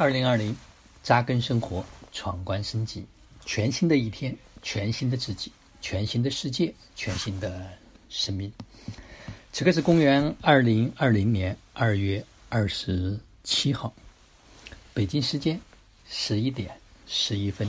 [0.00, 0.56] 二零二零，
[1.02, 3.04] 扎根生活，闯关升级，
[3.44, 4.32] 全新的一天，
[4.62, 7.66] 全新的自己，全新的世界，全新的
[8.08, 8.48] 生命。
[9.52, 13.92] 此刻是公元二零二零年二月二十七号，
[14.94, 15.60] 北京时间
[16.08, 16.70] 十一点
[17.08, 17.68] 十一分。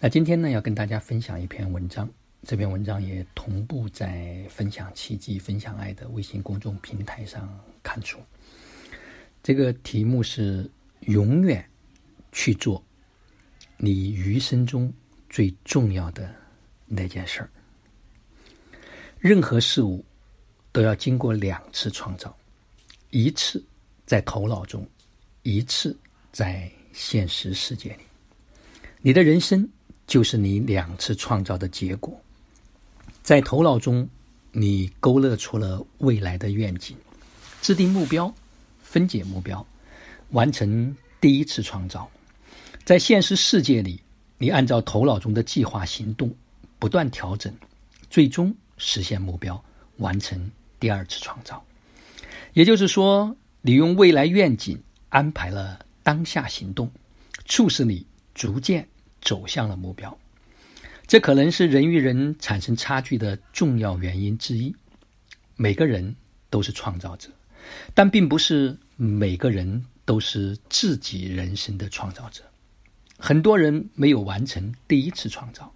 [0.00, 2.08] 那今天呢，要跟大家分享一篇文章，
[2.44, 7.46] 这篇文章也同步在分享奇迹、分享爱的微信公众平台上
[7.82, 8.18] 刊出。
[9.42, 10.66] 这个题目是。
[11.00, 11.64] 永远
[12.32, 12.82] 去做
[13.76, 14.92] 你余生中
[15.28, 16.34] 最重要的
[16.86, 17.50] 那件事儿。
[19.18, 20.04] 任何事物
[20.72, 22.36] 都要经过两次创造，
[23.10, 23.64] 一次
[24.04, 24.86] 在头脑中，
[25.42, 25.96] 一次
[26.32, 28.02] 在现实世界里。
[29.00, 29.68] 你的人生
[30.06, 32.20] 就是你两次创造的结果。
[33.22, 34.08] 在头脑中，
[34.52, 36.96] 你勾勒出了未来的愿景，
[37.60, 38.32] 制定目标，
[38.82, 39.66] 分解目标。
[40.30, 42.10] 完成第一次创造，
[42.84, 44.00] 在现实世界里，
[44.38, 46.34] 你按照头脑中的计划行动，
[46.78, 47.54] 不断调整，
[48.10, 49.62] 最终实现目标，
[49.98, 51.62] 完成第二次创造。
[52.54, 56.90] 也就是说，你用未来愿景安排了当下行动，
[57.44, 58.86] 促使你逐渐
[59.20, 60.16] 走向了目标。
[61.06, 64.74] 这可能是人与人产生差距的重要原因之一。
[65.54, 66.14] 每个人
[66.50, 67.30] 都是创造者，
[67.94, 69.84] 但并不是每个人。
[70.06, 72.42] 都是自己人生的创造者。
[73.18, 75.70] 很多人没有完成第一次创造，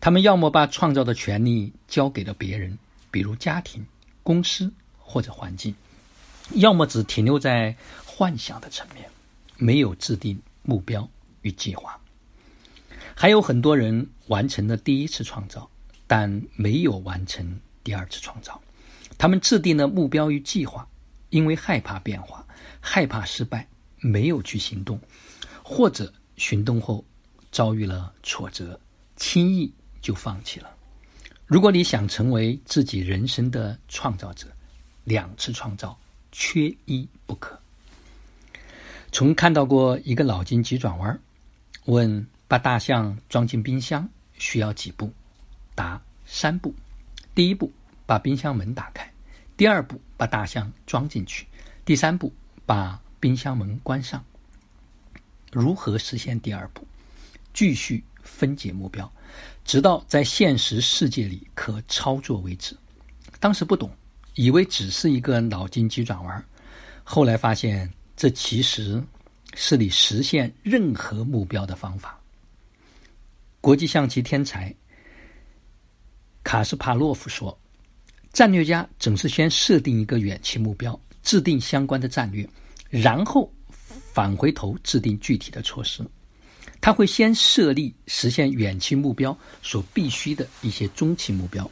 [0.00, 2.76] 他们要么把创造的权利交给了别人，
[3.10, 3.86] 比如家庭、
[4.24, 5.72] 公司或者环境；
[6.54, 9.08] 要么只停留在幻想的层面，
[9.56, 11.08] 没有制定目标
[11.42, 11.96] 与计划。
[13.14, 15.68] 还有很多人完成了第一次创造，
[16.06, 18.58] 但没有完成第二次创造。
[19.18, 20.88] 他们制定了目标与计划，
[21.30, 22.46] 因为害怕变化。
[22.80, 23.66] 害怕失败，
[23.98, 24.98] 没有去行动，
[25.62, 27.04] 或者行动后
[27.52, 28.78] 遭遇了挫折，
[29.16, 30.70] 轻易就放弃了。
[31.46, 34.46] 如果你想成为自己人生的创造者，
[35.04, 35.98] 两次创造
[36.32, 37.60] 缺一不可。
[39.12, 41.20] 从看到过一个脑筋急转弯，
[41.84, 45.12] 问把大象装进冰箱需要几步？
[45.74, 46.74] 答三步。
[47.34, 47.70] 第一步
[48.06, 49.09] 把冰箱门打开，
[49.60, 51.46] 第二步把大象装进去，
[51.84, 52.32] 第三步。
[52.64, 54.24] 把冰箱门关上。
[55.52, 56.86] 如何实现第二步？
[57.52, 59.12] 继续分解目标，
[59.62, 62.74] 直到在现实世界里可操作为止。
[63.38, 63.90] 当时不懂，
[64.34, 66.42] 以为只是一个脑筋急转弯，
[67.04, 69.02] 后来发现这其实
[69.52, 72.18] 是你实现任何目标的方法。
[73.60, 74.74] 国际象棋天才
[76.42, 77.58] 卡斯帕洛夫说
[78.32, 82.48] ：“战略家总是先设定一个远期目标。”制定相关的战略，
[82.88, 83.52] 然后
[84.14, 86.02] 返回头制定具体的措施。
[86.80, 91.70] 他会先设立实现远期目标所必须的一些中期目标。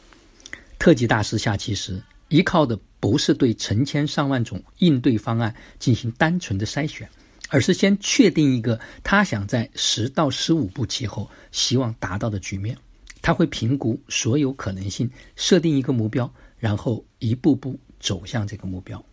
[0.77, 7.09] 特级大师下棋时，依靠的不是对成千上万种应对方案进行单纯的筛选，
[7.49, 12.77] 而是先确定一个他想在十到十五步棋后希望达到的局面。
[13.21, 19.03] 他会评估所有可能性，设定一个目标，然后一步步走向这个目标。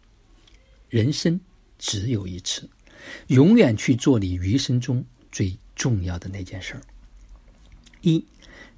[0.88, 1.40] 人生
[1.78, 2.68] 只有一次，
[3.28, 6.82] 永远去做你余生中最重要的那件事儿。
[8.02, 8.24] 一，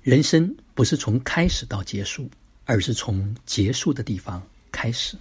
[0.02, 2.30] 人生不是从开始到结束，
[2.64, 5.16] 而是从结束的地方开始。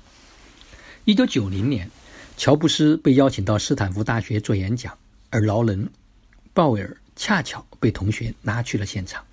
[1.05, 1.89] 一九九零年，
[2.37, 4.97] 乔布斯被邀请到斯坦福大学做演讲，
[5.29, 5.89] 而劳伦、
[6.53, 9.25] 鲍威尔恰巧被同学拉去了现场。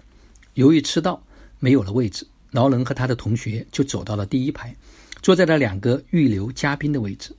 [0.55, 1.23] 由于迟到，
[1.59, 4.73] 没有了位置，劳伦和他的同学就走到了第一排，
[5.21, 7.35] 坐在了两个预留嘉宾的位置。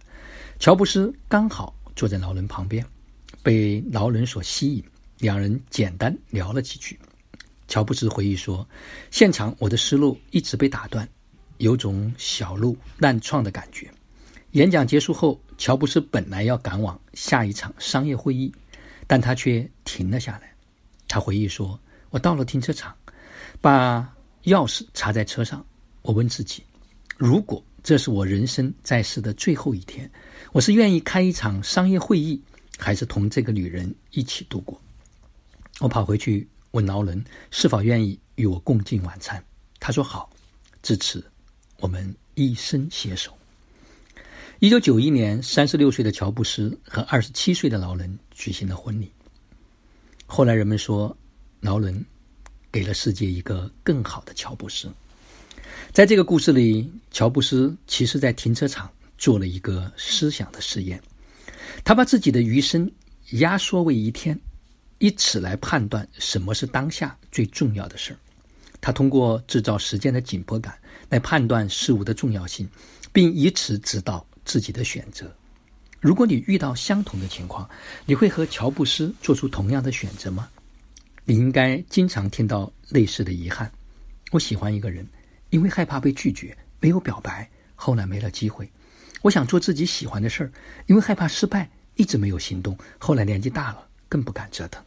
[0.60, 2.86] 乔布斯刚好坐在劳伦旁边，
[3.42, 4.84] 被劳伦所吸引，
[5.20, 7.00] 两人简单聊了几句。
[7.70, 8.68] 乔布斯回忆说
[9.10, 11.08] ：“现场我的思路一直被打断，
[11.60, 13.90] 有种小鹿乱撞的感觉。”
[14.52, 18.52] 演讲结束后，乔布斯本来要赶往下一场商业会议，
[19.08, 20.54] 但他却停了下来。
[21.08, 21.80] 他回忆说
[22.12, 22.94] ：“我到了停车场，
[23.62, 24.14] 把
[24.46, 25.66] 钥匙插在车上。
[26.02, 26.64] 我问自己，
[27.18, 30.12] 如果……”这是我人生在世的最后一天，
[30.54, 32.42] 我是愿意开一场商业会议，
[32.80, 34.82] 还是同这个女人一起度过？
[35.80, 39.40] 我跑回去问劳伦是否愿意与我共进晚餐，
[39.80, 40.28] 他说好。
[40.82, 41.24] 至此，
[41.78, 43.32] 我们一生携手。
[44.58, 49.12] 一九九一年，三十六岁的乔布斯和二十七岁的劳伦举行了婚礼。
[50.26, 51.16] 后来人们说，
[51.60, 52.04] 劳伦
[52.76, 54.92] 给了世界一个更好的乔布斯。
[55.94, 61.02] 在这个故事里，乔布斯其实在停车场做了一个思想的实验。
[61.86, 62.92] 他把自己的余生
[63.30, 64.38] 压缩为一天，
[64.98, 68.20] 以此来判断什么是当下最重要的事儿。
[68.82, 72.68] 他通过制造时间的紧迫感来判断事物的重要性，
[73.14, 75.34] 并以此指导自己的选择。
[76.02, 77.70] 如果你遇到相同的情况，
[78.06, 80.50] 你会和乔布斯做出同样的选择吗？
[81.26, 83.72] 你应该经常听到类似的遗憾。
[84.32, 85.08] 我喜欢一个人，
[85.50, 88.72] 因为害怕被拒绝，没有表白，后来没了机会。
[89.24, 90.52] 我想做自己喜欢的事儿，
[90.86, 92.78] 因为害怕失败，一直没有行动。
[93.00, 94.84] 后来年纪大了，更不敢折腾。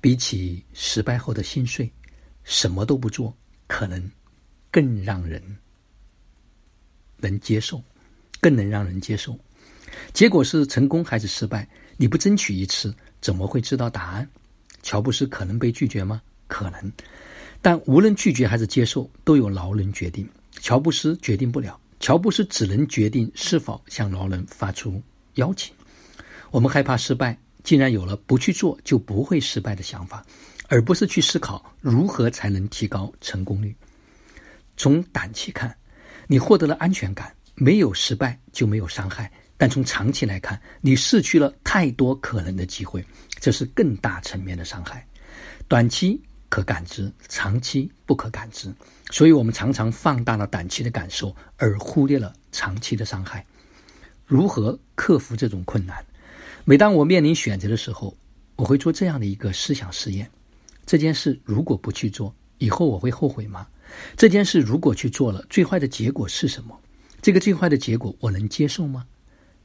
[0.00, 1.88] 比起失败后的心碎，
[2.42, 3.32] 什么都不做，
[3.68, 4.10] 可能
[4.68, 5.40] 更让人
[7.18, 7.80] 能接受，
[8.40, 9.38] 更能让人接受。
[10.12, 11.68] 结果是成功还是失败？
[11.96, 14.28] 你不争取一次，怎么会知道答案？
[14.82, 16.20] 乔布斯可能被拒绝吗？
[16.48, 16.92] 可能，
[17.60, 20.28] 但无论拒绝还是接受，都由劳伦决定。
[20.60, 25.00] 乔布斯决定不了，乔布斯只能决定是否向劳伦发出
[25.34, 25.74] 邀请。
[26.50, 30.24] 我们害怕失败，竟然有了不去做就不会失败的想法，
[30.68, 33.74] 而不是去思考如何才能提高成功率。
[34.76, 35.74] 从短期看，
[36.26, 39.30] 你获得了安全感，没有失败就没有伤害。
[39.62, 43.00] 但从长期来看，你失去了太多可能的机会，
[43.38, 45.06] 这是更大层面的伤害。
[45.68, 48.74] 短期可感知，长期不可感知，
[49.12, 53.46] 所以我们常常放大了短期的感受，而忽略了长期的伤害。
[54.26, 56.04] 如何克服这种困难？
[56.64, 58.12] 每当我面临选择的时候，
[58.56, 60.28] 我会做这样的一个思想实验：
[60.84, 63.64] 这件事如果不去做，以后我会后悔吗？
[64.16, 66.76] 这件事如果去做了，最坏的结果是什么？
[67.20, 69.06] 这个最坏的结果我能接受吗？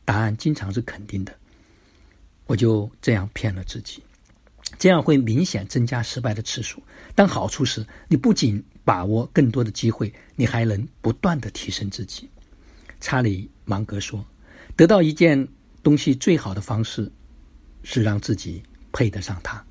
[0.08, 1.36] 答案经常是肯定的，
[2.46, 4.02] 我就这样骗了自己，
[4.80, 6.82] 这样会明显增加失败的次数。
[7.14, 12.30] 但好处是你不仅把握更多的机会，你还能不断的提升自己。
[13.02, 14.26] 查理芒格说
[14.78, 15.46] ：“得到一件
[15.84, 17.12] 东西最好的方式，
[17.84, 18.64] 是让自己
[18.94, 19.62] 配得上它。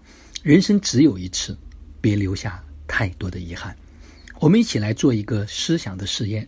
[0.42, 1.56] 人生只有一次，
[2.02, 3.74] 别留下太多的遗憾。”
[4.38, 6.46] 我们一起来做一个思想的试验：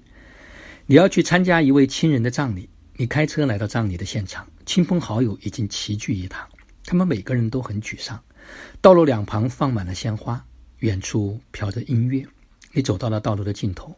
[0.85, 2.69] 你要去参加一位亲人的葬礼。
[3.01, 6.49] 你开车来到葬礼的现场，亲朋好友已经齐聚一堂，
[6.85, 8.21] 他们每个人都很沮丧。
[8.81, 10.45] 道路两旁放满了鲜花，
[10.81, 12.27] 远处飘着音乐。
[12.73, 13.97] 你走到了道路的尽头，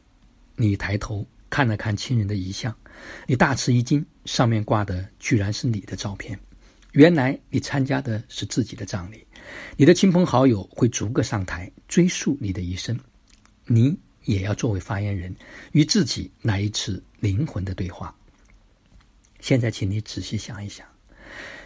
[0.55, 2.76] 你抬头看了看亲人的遗像，
[3.26, 6.38] 你大吃一惊，上面挂的居然是你的照片。
[6.93, 9.26] 原来你参加的是自己的葬礼，
[9.79, 13.00] 你的亲朋好友会逐个上台追溯你的一生，
[13.64, 15.35] 你也要作为发言人，
[15.73, 18.14] 与自己来一次灵魂的对话。
[19.41, 20.87] 现在，请你仔细想一想，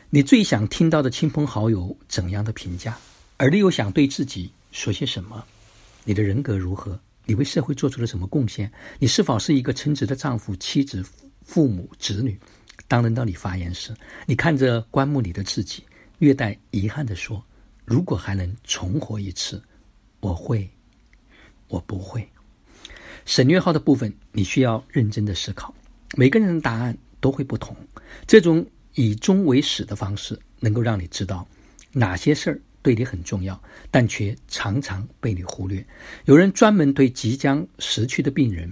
[0.08, 2.96] 你最想听到的亲朋好友怎样的评价？
[3.36, 5.44] 而你又想对自己说些什么？
[6.04, 6.98] 你的人格如何？
[7.26, 8.70] 你为社会做出了什么贡献？
[8.98, 11.04] 你是否是一个称职的丈夫、妻子、
[11.42, 12.38] 父母、子女？
[12.86, 13.92] 当轮到你发言时，
[14.24, 15.82] 你看着棺木里的自己，
[16.18, 17.44] 略带遗憾地说
[17.84, 19.60] ：“如果还能重活一次，
[20.20, 20.68] 我会，
[21.66, 22.26] 我不会。”
[23.26, 25.74] 省略号的部分，你需要认真的思考。
[26.16, 26.96] 每个人的答案。
[27.24, 27.74] 都会不同。
[28.26, 28.62] 这种
[28.92, 31.48] 以终为始的方式，能够让你知道
[31.90, 33.58] 哪些事儿对你很重要，
[33.90, 35.82] 但却常常被你忽略。
[36.26, 38.70] 有人专门对即将死去的病人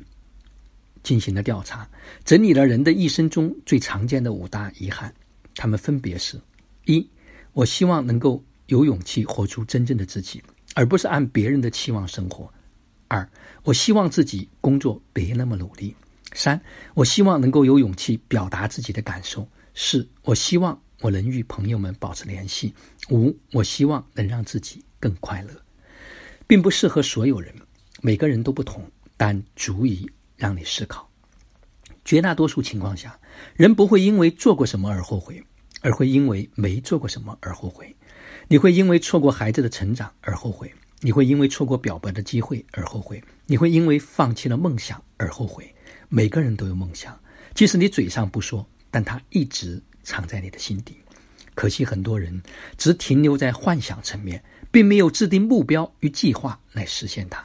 [1.03, 1.89] 进行了调查，
[2.27, 5.11] 整理了人的一生中最常见的五大遗憾。
[5.55, 6.39] 他们分别是：
[6.85, 7.09] 一，
[7.55, 10.43] 我希望能够有勇气活出真正的自己，
[10.75, 12.47] 而不是按别人的期望生活；
[13.09, 13.27] 二，
[13.65, 15.97] 我希望自己工作别那么努力。
[16.35, 16.61] 三，
[16.95, 19.47] 我希望能够有勇气表达自己的感受。
[19.75, 22.75] 四，我希望我能与朋友们保持联系。
[23.11, 25.51] 五，我希望能让自己更快乐，
[26.47, 27.55] 并不适合所有人，
[28.01, 28.83] 每个人都不同，
[29.17, 31.09] 但足以让你思考。
[32.05, 33.19] 绝大多数情况下，
[33.55, 35.43] 人不会因为做过什么而后悔，
[35.81, 37.95] 而会因为没做过什么而后悔。
[38.49, 45.73] 你会因为错过孩子的成长而后悔，你会因为错过表白的机会而后悔，你会因为放弃了梦想而后悔。
[46.15, 47.19] 每个人都有梦想，
[47.55, 50.95] 即使你嘴上不说，但它一直藏在你的心底。
[51.55, 52.39] 可惜很多人
[52.77, 57.43] 只停留在幻想层面，并没有制定目标与计划来实现它。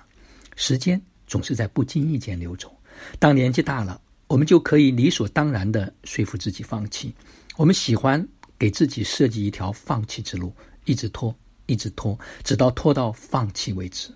[0.57, 2.69] 时间总是在不经意间流走，
[3.17, 7.15] 当年纪大了，我们就可以理所当然地说服自己放弃。
[7.55, 8.27] 我们喜欢
[8.59, 11.33] 给自己设计一条放弃之路，一直拖，
[11.67, 14.09] 一直拖，直到拖到放弃为止。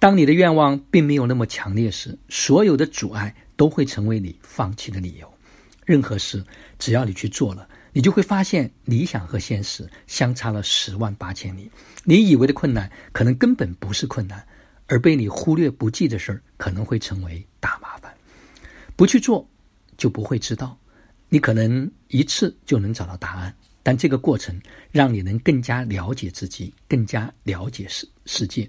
[0.00, 3.32] 当你的愿望并没有那么强烈时，所有的阻碍。
[3.56, 5.32] 都会成为你放弃的理由。
[5.84, 6.44] 任何事，
[6.78, 11.70] 只要你去做了，你就会发现理想和现实相差了十万八千里。
[12.04, 14.44] 你以为的困难，可能根本不是困难，
[14.88, 18.12] 而被你忽略不计的事儿，可能会成为大麻烦。
[18.96, 19.48] 不去做，
[19.96, 20.76] 就不会知道。
[21.28, 24.60] 你可能一次就能找到答案，但这个过程
[24.90, 28.68] 让你能更加了解自己，更加了解世世界。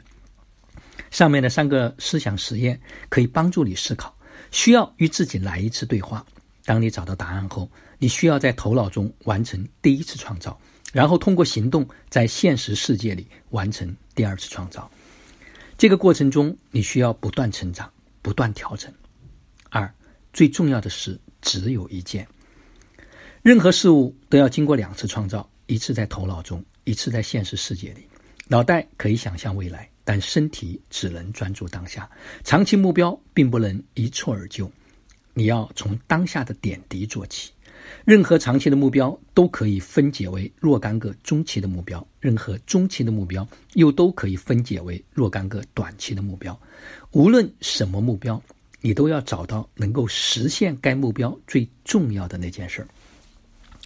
[1.10, 2.80] 上面的三个思想实验
[3.10, 4.17] 可以帮助你思考。
[4.52, 6.26] 需要与自己来一次对话。
[6.66, 10.60] 当你找到答案后，你需要在头脑中完成第一次创造，
[10.92, 14.90] 然后通过行动在现实世界里完成第二次创造。
[15.78, 18.94] 这个过程中，你需要不断成长，不断调整。
[19.70, 19.94] 二，
[20.34, 22.28] 最重要的是只有一件。
[23.44, 28.06] 任何事物都要经过两次创造，一次在头脑中，一次在现实世界里。
[28.48, 32.10] 脑袋可以想象未来，但身体只能专注当下。
[32.46, 34.72] 长期目标并不能一蹴而就，
[35.34, 37.52] 你要从当下的点滴做起。
[38.06, 46.58] 任何长期的目标都可以分解为若干个中期的目标，任何中期的目标又都可以分解为若干个短期的目标。
[47.12, 48.42] 无论什么目标，
[48.80, 52.88] 你都要找到能够实现该目标最重要的那件事儿。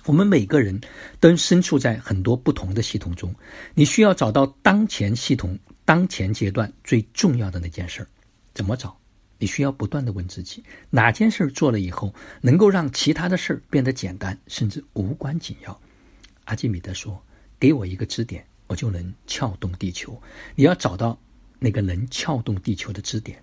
[0.06, 0.80] 我们每个人
[1.20, 3.34] 都身处在很多不同的系统中，
[3.74, 8.08] 你需要找到当前系统当前阶段最重要的那件事儿。
[8.54, 8.98] 怎么找？
[9.38, 15.82] 你需要不断的问自己，哪件事儿做了以后能够让其他的事儿变得简单，甚至无关紧要？
[16.46, 17.24] 阿基米德说
[17.60, 20.22] ：“给我一个支点，我就能撬动地球。”
[20.56, 21.20] 你要找到
[21.60, 23.42] 那个能撬动地球的支点。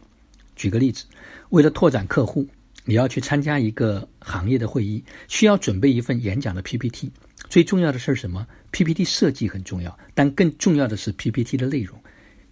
[0.54, 1.04] 举个例子，
[1.50, 2.46] 为了拓展客户。
[2.84, 7.12] 你要去参加一个行业的会议，需要准备一份演讲的 PPT。
[7.50, 12.02] 最重要的是什么？PPT 设计很重要，但更重要的是 PPT 的内容。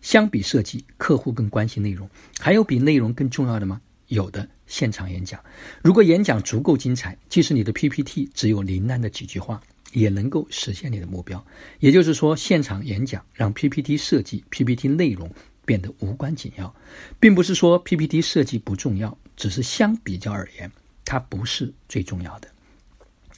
[0.06, 2.08] 相比设计，客户更关心内容。
[2.38, 3.80] 还有比内容更重要的吗？
[4.06, 5.40] 有的，现场演讲。
[5.82, 9.60] 如果演讲足够精彩，即使你的 PPT 只有零散的几句话，
[9.90, 11.44] 也能够实现你的目标。
[11.80, 15.28] 也就是说，现场演讲让 PPT 设计、PPT 内容
[15.64, 16.72] 变得无关紧要，
[17.18, 19.18] 并不是说 PPT 设计不重要。
[19.34, 20.70] 只是相比较而言，
[21.04, 22.46] 它不是最重要的。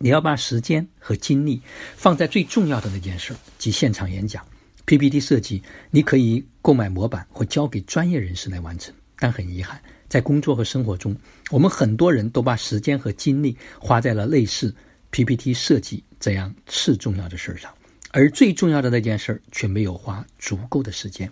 [0.00, 1.62] 你要把时间和精力
[1.96, 4.46] 放在最重要的那件事，即现场演讲、
[4.88, 5.62] PPT 设计。
[5.90, 8.95] 你可以购买模板或交给专业人士来完成。
[9.18, 9.78] 但很遗憾，
[10.09, 11.14] 在工作和生活中，
[11.50, 14.75] 我们很多人都把时间和精力花在了类似
[15.11, 17.71] PPT 设计这样次重要的事儿上，
[18.12, 21.30] 而最重要的那件事儿却没有花足够的时间。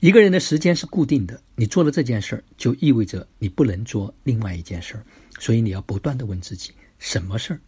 [0.00, 5.04] 一个人的时间是固定的，你做了这件事儿，就意味着你不能做另外一件事儿，
[5.38, 7.60] 所以你要不断的问自己，什么事儿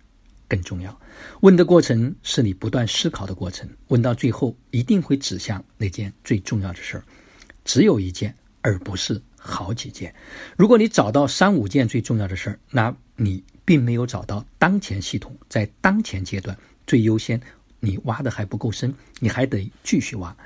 [0.49, 0.99] 更重要？
[1.41, 7.05] 问的过程是你不断思考的过程，问到最后一定会指向那件最重要的事儿，
[7.65, 10.15] 只有一件，而不是好几件。
[10.57, 17.41] 如果你找到三五件最重要的事儿，那你并没有找到当前系统在当前阶段最优先，
[17.81, 20.37] 你挖的还不够深，你还得继续挖。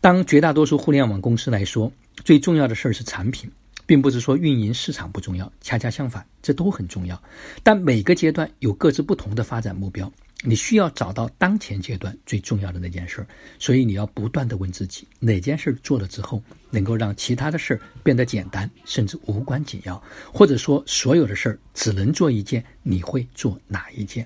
[0.00, 1.92] 当绝大多数互联网公司来说，
[2.24, 3.50] 最重要的事儿是产品，
[3.90, 7.20] 并不是说运营市场不重要，恰恰相反，这都很重要。
[7.60, 10.08] 但每个阶段有各自不同的发展目标，
[10.44, 13.26] 你需要找到当前阶段最重要的那件事儿。
[13.58, 20.00] 所以你要不断的问自己，哪件事做了之后，能够让其他的事儿变得简单，甚至无关紧要，
[20.32, 24.24] 或者说所有的事儿只能做一件，你会做哪一件？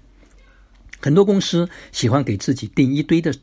[1.00, 3.34] 很多公司喜欢给自己定一堆的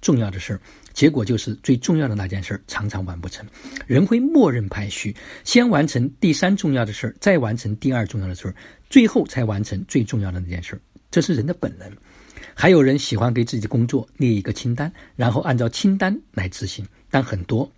[0.00, 0.60] 重要的事儿。
[1.00, 3.42] 结果就是最重要的那件事常常完不成，
[3.86, 8.54] 人会默认排序，先完成第三重要的事儿，再完成第二重要的事儿，
[8.90, 10.80] 最后才完成最重要的那件事儿。
[11.10, 11.90] 这是人的本能。
[12.54, 17.72] 还有人喜欢给自己工作列一个清单，然后按照清单来执行，但很多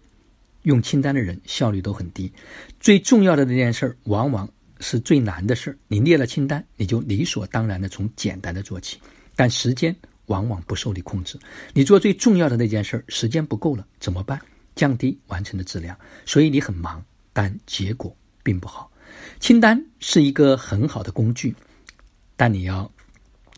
[0.63, 2.29] 用清单的人效率都很低。
[2.81, 4.51] 最重要的那件事儿往往
[4.81, 8.99] 是最难的事儿，你列了清单，你就理所当然的从简单的做起，
[9.37, 9.95] 但时间。
[10.33, 11.39] 往往不受你控制，
[11.75, 14.41] 你做最重要的那件事，时间不够了怎么办？
[14.75, 18.91] 降低完成的质量，所以你很忙，但结果并不好。
[19.39, 21.55] 清单是一个很好的工具，
[22.35, 22.91] 但你要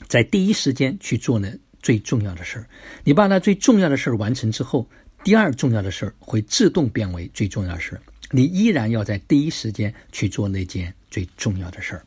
[0.08, 1.48] 在第一时间去做那
[1.80, 2.66] 最重要的事儿。
[3.04, 4.88] 你把那最重要的事儿完成之后，
[5.22, 8.02] 第二重要的事儿会自动变为最重要的事儿。
[8.30, 12.04] 你依然要在第一时间去做那件最重要的事儿。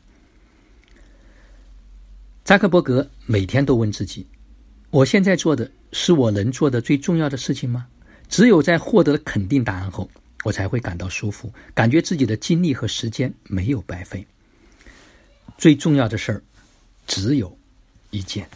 [2.44, 4.26] 扎克伯格每天都问自己。
[4.90, 7.86] 我现在做的是我能做的最重要的事情吗？
[8.28, 10.10] 只有在获得了肯定答案后，
[10.44, 14.26] 我才会感到舒服，感觉自己的精力和时间没有白费。
[15.56, 16.42] 最重要的事儿
[17.06, 17.56] 只有
[18.10, 18.48] 一件。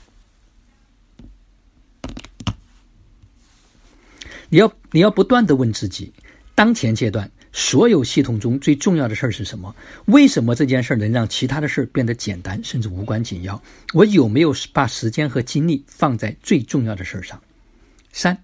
[4.49, 6.13] 你要你要不断的问自己，
[6.55, 7.31] 当前阶段。
[7.53, 9.75] 所有系统中最重要的事儿是什么？
[10.07, 13.63] 为什么这件事儿能让其他的事儿变得简单，甚至无关紧要？
[13.93, 17.41] 我有没有把时间和精力放在最重要的事儿上？
[18.13, 18.37] 三，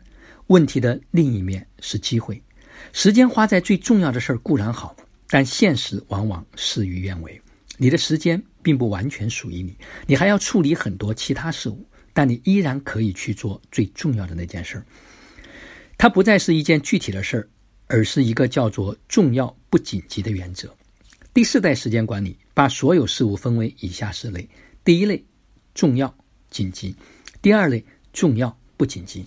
[0.49, 2.41] 问题的另一面是机会。
[2.93, 4.95] 时间花在最重要的事儿固然好，
[5.29, 7.41] 但现实往往事与愿违。
[7.77, 11.85] 你的时间并不完全属于你，你还要处理很多其他事物。
[12.15, 14.85] 但你依然可以去做最重要的那件事儿。
[15.97, 17.49] 它不再是一件具体的事儿，
[17.89, 20.73] 而是一个叫做“重要不紧急”的原则。
[21.35, 24.49] 第四代时间管理把所有事物分为以下四类：
[24.85, 25.23] 第一类，
[25.75, 26.15] 重要
[26.51, 26.95] 紧急；
[27.43, 29.23] 第二类，重要不紧急；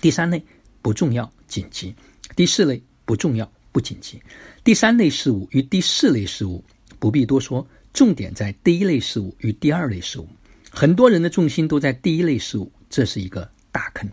[0.00, 0.42] 第三类，
[0.82, 1.94] 不重要紧急；
[2.36, 4.20] 第四类，不重要不紧急。
[4.62, 6.62] 第三类事物与第四类事物
[6.98, 10.28] 不必多说，重点在第一类事物与第二类事物。
[10.70, 14.10] 很多人的重心都在第一类事物，这是一个大坑。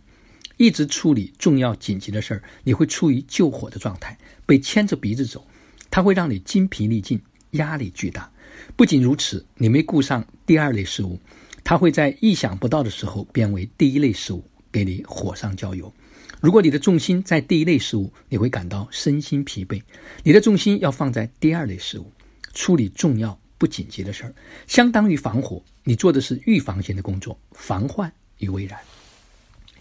[0.62, 4.16] 一直处理重要紧急的事儿，你会处于救火的状态，
[4.46, 5.44] 被牵着鼻子走，
[5.90, 7.20] 它会让你精疲力尽，
[7.54, 8.32] 压力巨大。
[8.76, 11.20] 不仅如此，你没顾上第二类事物，
[11.64, 15.92] 它会在意想不到的时候变为第一类事物，给你火上浇油。
[16.40, 19.82] 如果你的重心在第一类事物，你会感到身心疲惫。
[20.22, 22.12] 你的重心要放在第二类事物，
[22.54, 24.34] 处理重要不紧急的事儿，
[24.68, 25.60] 相当于防火。
[25.84, 28.80] 你做的是预防性的工作，防患于未然。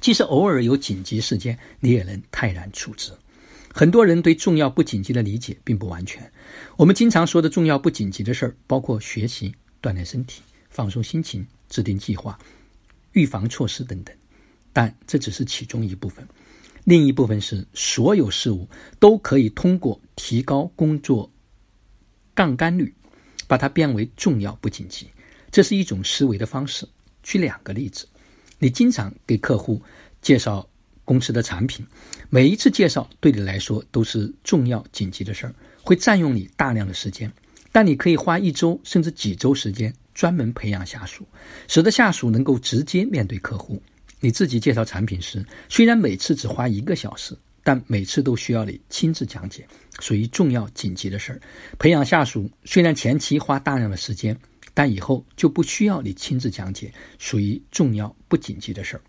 [0.01, 3.13] 即使偶尔有紧急事件，你也能泰然处之。
[3.73, 6.33] 很多人对重要不紧急的理解并不完全。
[6.77, 12.39] 我们经常说的重要不紧急的事儿，包括学习、锻炼身体、放松心情、制定计划、
[13.13, 14.17] 预防措施等等。
[14.73, 16.27] 但这只是其中一部分，
[16.85, 21.31] 另一部分是所有事物都可以通过提高工作
[22.35, 22.93] 杠杆率，
[23.47, 25.09] 把它变为重要不紧急。
[25.51, 26.89] 这是一种思维的方式。
[27.23, 28.09] 举两个例子。
[28.61, 29.83] 你经常给客户
[30.21, 30.65] 介绍
[31.03, 31.85] 公司的产品，
[32.29, 37.33] 每一次介绍对你来说都是重要紧急的事儿，会占用你大量的时间。
[37.73, 41.27] 但你可以花一周甚至几周时间专门培养下属，
[41.69, 43.83] 使得下属能够直接面对客户。
[44.21, 49.67] 你自己介绍产品时，虽然每次只花一个小时，但每次都需要你亲自讲解，
[50.01, 51.41] 属于重要紧急的事儿。
[51.79, 54.37] 培养下属虽然前期花大量的时间。
[54.73, 59.03] 但以后就不需要你亲自讲解，属于重要不紧急的事儿。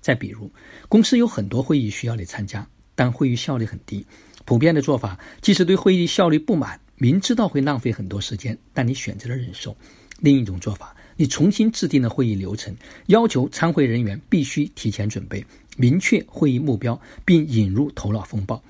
[0.00, 0.50] 再比如，
[0.88, 4.06] 公司有很多会议需要你参加，但会议效率很低。
[4.44, 9.76] 普遍的做法，即使对会议效率不满，明知道会浪费很多时间，但你选择了忍受。
[10.20, 12.74] 另一种做法，你重新制定了会议流程，
[13.06, 15.44] 要求参会人员必须提前准备，
[15.76, 18.62] 明确会议目标，并引入头脑风暴、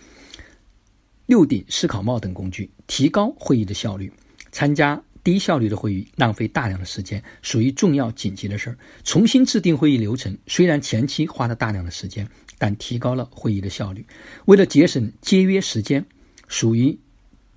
[1.26, 4.12] 六顶思考帽等工具，提高会议的效率。
[4.50, 5.00] 参加。
[5.28, 8.78] 低效率的会议浪费大量的时间，属于重要紧急的事儿。
[9.04, 14.02] 重新制定会议流程，虽然前期花了大量的时间，但提高了会议的效率。
[14.46, 16.02] 为了节省节约时间，
[16.48, 16.98] 属于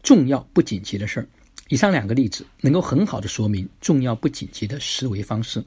[0.03, 1.27] 重要不紧急的事儿。
[1.69, 5.63] 以上两个例子能够很好的说明重要不紧急的思维方式。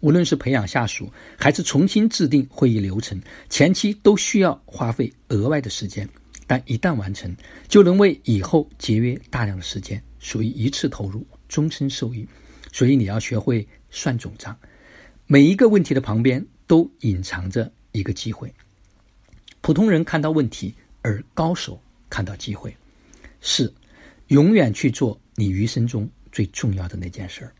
[0.00, 6.08] 无论是培养下属，还是重新制定会议流程，前期都需要花费额外的时间，
[6.48, 7.32] 但一旦完成，
[7.68, 11.24] 就能为以后节约大量的时间，属于一次投入。
[11.48, 12.26] 终身受益，
[12.72, 14.56] 所以你要学会算总账。
[15.26, 18.52] 每一个问题的旁边都隐藏着一个机会。
[19.60, 21.80] 普通人看到问题，而高手
[22.10, 22.76] 看到机会。
[23.40, 23.72] 四，
[24.28, 27.52] 永远去做你余生中最重要的那件事儿。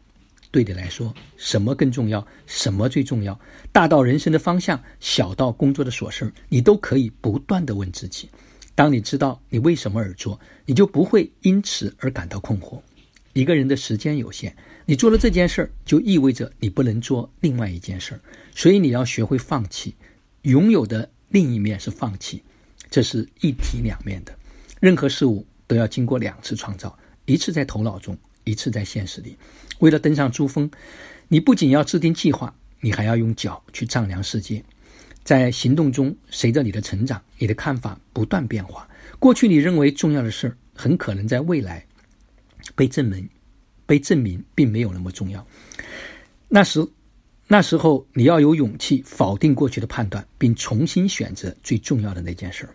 [0.51, 2.25] 对你来说，什么更重要？
[2.47, 3.39] 什么最重要？
[3.73, 8.29] 大到人生的方向，小到工作的琐事儿，你都可以不断的问自己。
[8.75, 12.81] 当你知道你为什么而做，你就不会因此而感到困惑。
[13.35, 18.21] 一个人的时间有限，你做了这件事儿，就意味着你不能做另外一件事儿，
[18.55, 19.95] 所以你要学会放弃。
[20.43, 22.43] 拥有的另一面是放弃，
[22.89, 24.33] 这是一体两面的。
[24.79, 29.37] 任何事物都要经过两次创造，一次在头脑中，一次在现实里。
[29.81, 30.71] 为了登上珠峰，
[31.27, 34.63] 你不仅要制定计划，你还要用脚去丈量世界。
[35.25, 38.87] 在行动中，随着你的成长，你的看法不断变化。
[39.19, 41.85] 过去你认为重要的事儿，很可能在未来。
[42.75, 43.29] 被证明，
[43.87, 45.47] 被证明并没有那么重要。
[46.49, 46.87] 那时，
[47.47, 52.75] 那时候你要有勇气否定过去的判断，并重新选择最重要的那件事儿。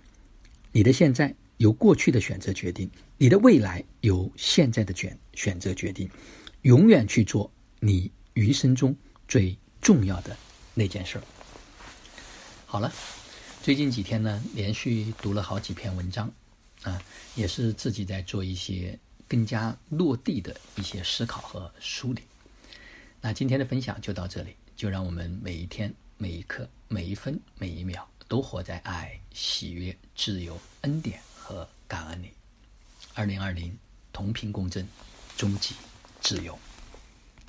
[0.71, 6.09] 你的现在由过去的选择决定，你的未来由现在的选选择决定。
[6.63, 7.49] 永远去做
[7.79, 8.93] 你余生中
[9.29, 10.35] 最重要的
[10.73, 11.23] 那件事儿。
[12.65, 12.91] 好了，
[13.63, 16.29] 最近几天呢，连续读了好几篇文章，
[16.83, 17.01] 啊，
[17.33, 18.99] 也是自己在做一些。
[19.29, 22.23] 更加落地的一些思考和梳理。
[23.21, 32.31] 那今天的分享就到这里，就让我们每一天、每一刻、每一分、每一秒都活在爱、喜悦、自由、恩典和感恩里。
[33.13, 33.77] 二零二零，
[34.11, 34.87] 同频共振，
[35.37, 35.75] 终极
[36.21, 36.57] 自由。